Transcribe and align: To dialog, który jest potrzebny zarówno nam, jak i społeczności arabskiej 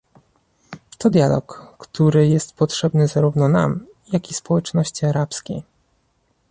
To 0.97 1.09
dialog, 1.09 1.75
który 1.79 2.27
jest 2.27 2.53
potrzebny 2.55 3.07
zarówno 3.07 3.49
nam, 3.49 3.85
jak 4.13 4.31
i 4.31 4.33
społeczności 4.33 5.05
arabskiej 5.05 5.63